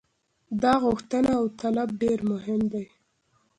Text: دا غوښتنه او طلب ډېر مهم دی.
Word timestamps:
دا 0.61 0.73
غوښتنه 0.83 1.31
او 1.39 1.45
طلب 1.61 1.89
ډېر 2.01 2.19
مهم 2.31 2.61
دی. 2.73 2.85